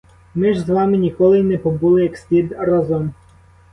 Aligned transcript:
Ми 0.35 0.53
ж 0.53 0.61
з 0.61 0.69
вами 0.69 0.97
ніколи 0.97 1.39
й 1.39 1.43
не 1.43 1.57
побули 1.57 2.03
як 2.03 2.17
слід 2.17 2.51
разом. 2.51 3.13